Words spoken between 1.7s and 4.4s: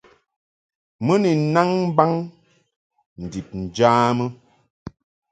mbaŋ ndib njamɨ.